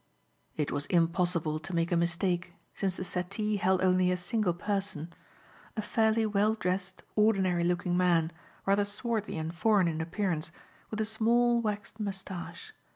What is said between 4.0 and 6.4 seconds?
a single person; a fairly